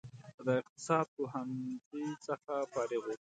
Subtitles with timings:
[0.45, 3.11] د اقتصاد پوهنځي څخه فارغ و.